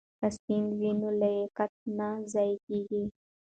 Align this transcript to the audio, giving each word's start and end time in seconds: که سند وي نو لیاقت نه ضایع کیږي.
که 0.19 0.27
سند 0.41 0.69
وي 0.79 0.91
نو 0.99 1.09
لیاقت 1.21 1.71
نه 1.97 2.09
ضایع 2.31 2.57
کیږي. 2.65 3.03